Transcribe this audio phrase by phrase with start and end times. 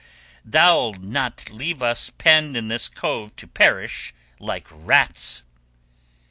[0.43, 5.43] Thou'lt not leave us penned in this cove to perish like rats!"